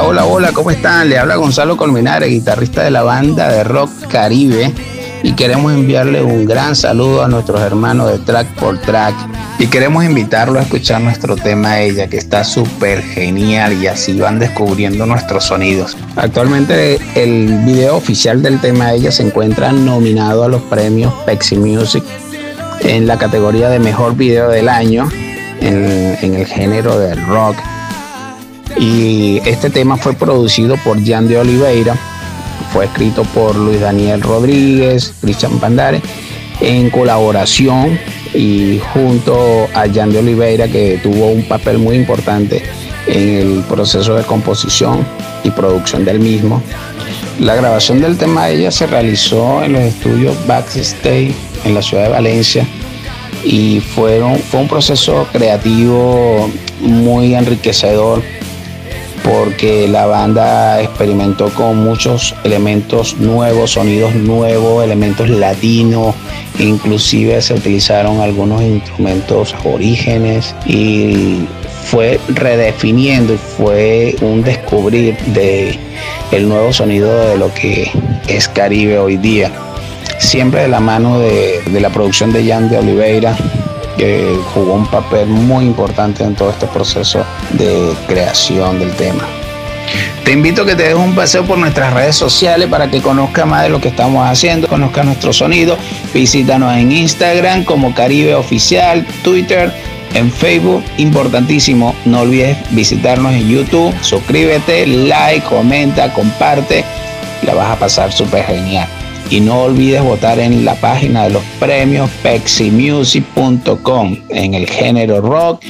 Hola, 0.09 0.23
hola, 0.23 0.53
¿cómo 0.53 0.71
están? 0.71 1.09
Le 1.09 1.19
habla 1.19 1.35
Gonzalo 1.35 1.75
Colmenares, 1.75 2.29
guitarrista 2.29 2.81
de 2.81 2.91
la 2.91 3.03
banda 3.03 3.51
de 3.51 3.65
rock 3.65 3.91
Caribe. 4.09 4.73
Y 5.21 5.33
queremos 5.33 5.73
enviarle 5.73 6.23
un 6.23 6.45
gran 6.45 6.77
saludo 6.77 7.25
a 7.25 7.27
nuestros 7.27 7.59
hermanos 7.59 8.09
de 8.09 8.19
Track 8.19 8.47
por 8.55 8.79
Track. 8.79 9.13
Y 9.59 9.67
queremos 9.67 10.05
invitarlo 10.05 10.59
a 10.59 10.61
escuchar 10.61 11.01
nuestro 11.01 11.35
tema 11.35 11.81
Ella, 11.81 12.07
que 12.07 12.15
está 12.15 12.45
súper 12.45 13.01
genial 13.03 13.73
y 13.73 13.87
así 13.87 14.17
van 14.17 14.39
descubriendo 14.39 15.05
nuestros 15.05 15.43
sonidos. 15.43 15.97
Actualmente 16.15 17.01
el 17.15 17.63
video 17.65 17.97
oficial 17.97 18.41
del 18.41 18.61
tema 18.61 18.93
Ella 18.93 19.11
se 19.11 19.23
encuentra 19.23 19.73
nominado 19.73 20.45
a 20.45 20.47
los 20.47 20.61
premios 20.61 21.13
Pepsi 21.25 21.57
Music 21.57 22.05
en 22.79 23.07
la 23.07 23.17
categoría 23.17 23.67
de 23.67 23.79
mejor 23.79 24.15
video 24.15 24.47
del 24.47 24.69
año 24.69 25.09
en, 25.59 26.17
en 26.21 26.35
el 26.35 26.45
género 26.45 26.97
del 26.97 27.27
rock. 27.27 27.57
Y 28.79 29.41
este 29.45 29.69
tema 29.69 29.97
fue 29.97 30.13
producido 30.13 30.75
por 30.77 31.03
Jan 31.03 31.27
de 31.27 31.39
Oliveira, 31.39 31.97
fue 32.71 32.85
escrito 32.85 33.23
por 33.23 33.55
Luis 33.55 33.81
Daniel 33.81 34.21
Rodríguez, 34.21 35.13
Cristian 35.19 35.59
Pandare, 35.59 36.01
en 36.61 36.89
colaboración 36.91 37.99
y 38.33 38.79
junto 38.93 39.67
a 39.73 39.87
Jan 39.91 40.11
de 40.11 40.19
Oliveira, 40.19 40.67
que 40.67 40.99
tuvo 41.01 41.27
un 41.27 41.43
papel 41.43 41.79
muy 41.79 41.95
importante 41.95 42.61
en 43.07 43.29
el 43.29 43.63
proceso 43.63 44.15
de 44.15 44.23
composición 44.23 45.05
y 45.43 45.49
producción 45.49 46.05
del 46.05 46.19
mismo. 46.19 46.61
La 47.39 47.55
grabación 47.55 47.99
del 47.99 48.17
tema 48.17 48.45
de 48.45 48.59
ella 48.59 48.71
se 48.71 48.85
realizó 48.85 49.63
en 49.63 49.73
los 49.73 49.81
estudios 49.81 50.35
Backstage 50.45 51.33
en 51.63 51.73
la 51.73 51.81
ciudad 51.81 52.03
de 52.03 52.09
Valencia 52.09 52.67
y 53.43 53.79
fueron, 53.79 54.37
fue 54.37 54.59
un 54.61 54.67
proceso 54.67 55.27
creativo 55.31 56.49
muy 56.79 57.33
enriquecedor 57.33 58.21
porque 59.23 59.87
la 59.87 60.05
banda 60.05 60.81
experimentó 60.81 61.49
con 61.49 61.83
muchos 61.83 62.35
elementos 62.43 63.17
nuevos, 63.17 63.71
sonidos 63.71 64.15
nuevos, 64.15 64.83
elementos 64.83 65.29
latinos, 65.29 66.15
inclusive 66.59 67.41
se 67.41 67.53
utilizaron 67.53 68.21
algunos 68.21 68.61
instrumentos 68.61 69.55
orígenes 69.63 70.55
y 70.65 71.45
fue 71.83 72.19
redefiniendo 72.29 73.33
y 73.33 73.37
fue 73.37 74.15
un 74.21 74.43
descubrir 74.43 75.17
de 75.27 75.77
el 76.31 76.49
nuevo 76.49 76.73
sonido 76.73 77.29
de 77.29 77.37
lo 77.37 77.53
que 77.53 77.91
es 78.27 78.47
Caribe 78.47 78.99
hoy 78.99 79.17
día. 79.17 79.51
Siempre 80.19 80.63
de 80.63 80.67
la 80.67 80.79
mano 80.79 81.19
de, 81.19 81.61
de 81.65 81.79
la 81.79 81.89
producción 81.89 82.33
de 82.33 82.45
Jan 82.45 82.69
de 82.69 82.79
Oliveira, 82.79 83.37
que 83.97 84.39
jugó 84.53 84.73
un 84.73 84.87
papel 84.87 85.27
muy 85.27 85.65
importante 85.65 86.23
en 86.23 86.35
todo 86.35 86.49
este 86.49 86.67
proceso 86.67 87.25
de 87.51 87.93
creación 88.07 88.79
del 88.79 88.91
tema. 88.95 89.23
Te 90.23 90.33
invito 90.33 90.63
a 90.63 90.65
que 90.65 90.75
te 90.75 90.83
des 90.83 90.95
un 90.95 91.15
paseo 91.15 91.45
por 91.45 91.57
nuestras 91.57 91.93
redes 91.93 92.15
sociales 92.15 92.67
para 92.67 92.91
que 92.91 93.01
conozcas 93.01 93.47
más 93.47 93.63
de 93.63 93.69
lo 93.69 93.79
que 93.79 93.87
estamos 93.87 94.27
haciendo, 94.29 94.67
conozcas 94.67 95.05
nuestro 95.05 95.31
sonido. 95.31 95.77
Visítanos 96.13 96.75
en 96.75 96.91
Instagram 96.91 97.63
como 97.63 97.93
Caribe 97.93 98.35
Oficial, 98.35 99.05
Twitter, 99.23 99.71
en 100.13 100.31
Facebook. 100.31 100.83
Importantísimo, 100.97 101.95
no 102.05 102.21
olvides 102.21 102.57
visitarnos 102.71 103.33
en 103.33 103.47
YouTube. 103.47 103.93
Suscríbete, 104.01 104.85
like, 104.85 105.45
comenta, 105.45 106.11
comparte. 106.11 106.83
La 107.43 107.53
vas 107.53 107.71
a 107.71 107.79
pasar 107.79 108.11
súper 108.11 108.43
genial. 108.43 108.89
Y 109.29 109.41
no 109.41 109.63
olvides 109.63 110.01
votar 110.03 110.39
en 110.39 110.63
la 110.63 110.75
página 110.75 111.25
de 111.25 111.31
los 111.31 111.43
premios 111.59 112.09
peximusic.com 112.23 114.17
en 114.29 114.53
el 114.53 114.67
género 114.67 115.19
rock, 115.21 115.63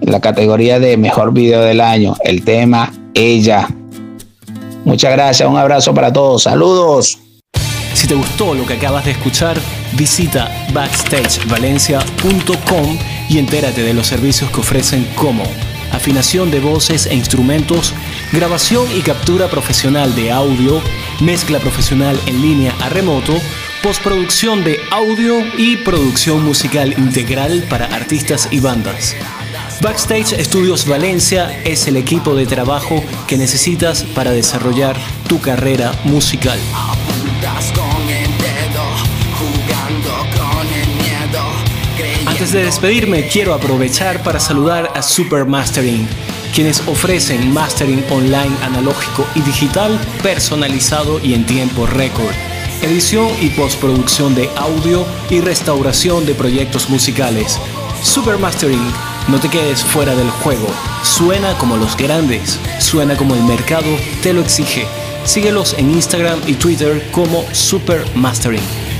la 0.00 0.20
categoría 0.20 0.78
de 0.78 0.96
mejor 0.96 1.32
video 1.32 1.62
del 1.62 1.80
año, 1.80 2.14
el 2.24 2.44
tema 2.44 2.92
Ella. 3.14 3.68
Muchas 4.84 5.10
gracias, 5.12 5.48
un 5.48 5.58
abrazo 5.58 5.92
para 5.92 6.12
todos, 6.12 6.44
saludos. 6.44 7.18
Si 7.92 8.06
te 8.06 8.14
gustó 8.14 8.54
lo 8.54 8.64
que 8.66 8.74
acabas 8.74 9.04
de 9.04 9.10
escuchar, 9.12 9.58
visita 9.94 10.48
backstagevalencia.com 10.72 12.98
y 13.28 13.38
entérate 13.38 13.82
de 13.82 13.94
los 13.94 14.06
servicios 14.06 14.50
que 14.50 14.60
ofrecen 14.60 15.06
como 15.16 15.42
afinación 15.92 16.50
de 16.50 16.60
voces 16.60 17.06
e 17.06 17.14
instrumentos, 17.14 17.94
grabación 18.32 18.86
y 18.96 19.00
captura 19.00 19.48
profesional 19.48 20.14
de 20.14 20.30
audio, 20.30 20.80
mezcla 21.20 21.58
profesional 21.58 22.18
en 22.26 22.42
línea 22.42 22.74
a 22.80 22.88
remoto, 22.88 23.34
postproducción 23.82 24.64
de 24.64 24.80
audio 24.90 25.38
y 25.56 25.76
producción 25.78 26.44
musical 26.44 26.92
integral 26.98 27.64
para 27.68 27.86
artistas 27.86 28.48
y 28.50 28.60
bandas. 28.60 29.14
Backstage 29.80 30.42
Studios 30.44 30.86
Valencia 30.86 31.62
es 31.64 31.86
el 31.86 31.96
equipo 31.96 32.34
de 32.34 32.46
trabajo 32.46 33.02
que 33.26 33.36
necesitas 33.36 34.04
para 34.04 34.30
desarrollar 34.30 34.96
tu 35.28 35.40
carrera 35.40 35.92
musical. 36.04 36.58
Antes 42.26 42.52
de 42.52 42.64
despedirme, 42.64 43.28
quiero 43.28 43.54
aprovechar 43.54 44.22
para 44.22 44.40
saludar 44.40 44.92
a 44.94 45.02
Super 45.02 45.46
Mastering, 45.46 46.06
quienes 46.56 46.80
ofrecen 46.88 47.52
mastering 47.52 48.02
online 48.10 48.56
analógico 48.62 49.26
y 49.34 49.42
digital 49.42 50.00
personalizado 50.22 51.20
y 51.22 51.34
en 51.34 51.44
tiempo 51.44 51.84
récord, 51.84 52.32
edición 52.80 53.28
y 53.42 53.50
postproducción 53.50 54.34
de 54.34 54.48
audio 54.56 55.04
y 55.28 55.42
restauración 55.42 56.24
de 56.24 56.34
proyectos 56.34 56.88
musicales. 56.88 57.60
Super 58.02 58.38
Mastering, 58.38 58.90
no 59.28 59.38
te 59.38 59.50
quedes 59.50 59.84
fuera 59.84 60.14
del 60.14 60.30
juego, 60.30 60.68
suena 61.02 61.58
como 61.58 61.76
los 61.76 61.94
grandes, 61.94 62.58
suena 62.78 63.18
como 63.18 63.34
el 63.34 63.42
mercado 63.42 63.90
te 64.22 64.32
lo 64.32 64.40
exige. 64.40 64.86
Síguelos 65.24 65.74
en 65.76 65.90
Instagram 65.90 66.40
y 66.46 66.54
Twitter 66.54 67.06
como 67.12 67.44
Super 67.52 68.02
Mastering. 68.14 68.95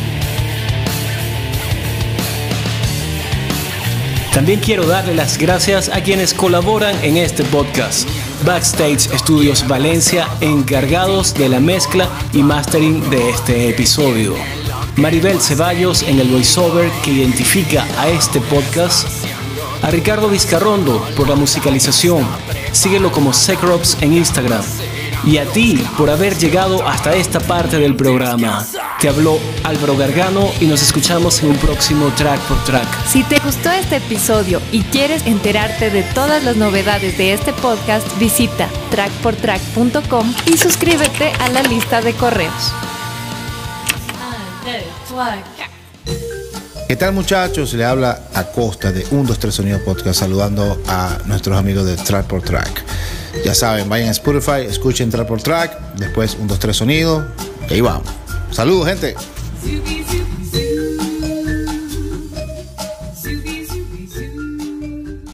También 4.37 4.61
quiero 4.61 4.87
darle 4.87 5.14
las 5.14 5.38
gracias 5.38 5.88
a 5.88 6.03
quienes 6.03 6.35
colaboran 6.35 6.94
en 7.03 7.16
este 7.16 7.42
podcast. 7.42 8.07
Backstage 8.44 9.09
Studios 9.18 9.66
Valencia, 9.66 10.29
encargados 10.42 11.33
de 11.33 11.49
la 11.49 11.59
mezcla 11.59 12.07
y 12.35 12.42
mastering 12.42 13.09
de 13.09 13.31
este 13.31 13.70
episodio. 13.70 14.35
Maribel 14.96 15.40
Ceballos 15.40 16.03
en 16.03 16.20
el 16.20 16.29
voiceover 16.29 16.90
que 17.03 17.12
identifica 17.12 17.87
a 17.99 18.11
este 18.11 18.42
podcast. 18.42 19.09
A 19.81 19.90
Ricardo 19.90 20.29
Vizcarrondo 20.29 21.03
por 21.16 21.31
la 21.31 21.35
musicalización. 21.35 22.27
Síguelo 22.72 23.11
como 23.12 23.33
Secrops 23.33 23.96
en 24.03 24.12
Instagram. 24.12 24.62
Y 25.24 25.38
a 25.38 25.44
ti 25.46 25.85
por 25.96 26.11
haber 26.11 26.37
llegado 26.37 26.87
hasta 26.87 27.14
esta 27.14 27.40
parte 27.40 27.79
del 27.79 27.96
programa. 27.96 28.64
Te 29.00 29.09
habló 29.09 29.38
Álvaro 29.64 29.96
Gargano 29.96 30.50
y 30.61 30.66
nos 30.66 30.83
escuchamos 30.83 31.42
en 31.42 31.50
un 31.50 31.57
próximo 31.57 32.12
track 32.16 32.40
por 32.42 32.62
track. 32.64 32.87
Si 33.07 33.22
te 33.24 33.38
gustó 33.40 33.70
este 33.70 33.96
episodio 33.96 34.61
y 34.72 34.83
quieres 34.83 35.26
enterarte 35.26 35.90
de 35.90 36.02
todas 36.02 36.44
las 36.44 36.57
novedades 36.57 37.18
de 37.18 37.33
este 37.33 37.52
podcast, 37.52 38.07
visita 38.18 38.68
trackportrack.com 38.90 40.35
y 40.46 40.57
suscríbete 40.57 41.33
a 41.40 41.48
la 41.48 41.62
lista 41.62 42.00
de 42.00 42.12
correos. 42.14 42.72
¿Qué 46.88 46.94
tal 46.94 47.12
muchachos? 47.12 47.72
Le 47.74 47.85
habla 47.85 48.29
a 48.33 48.44
Costa 48.44 48.92
de 48.92 49.05
1, 49.11 49.24
2, 49.24 49.38
3 49.38 49.55
Sonido 49.55 49.85
Podcast 49.85 50.20
saludando 50.20 50.81
a 50.87 51.18
nuestros 51.26 51.59
amigos 51.59 51.85
de 51.85 51.96
Track 51.96 52.26
por 52.26 52.42
Track. 52.42 52.85
Ya 53.44 53.55
saben, 53.55 53.88
vayan 53.88 54.09
a 54.09 54.12
Spotify, 54.12 54.66
escuchen 54.68 55.11
Track 55.11 55.27
por 55.27 55.40
Track, 55.40 55.94
después 55.96 56.37
1, 56.38 56.46
2, 56.46 56.59
3 56.59 56.77
Sonido 56.77 57.27
y 57.68 57.75
ahí 57.75 57.81
vamos. 57.81 58.09
Saludos 58.51 58.88
gente. 58.88 59.14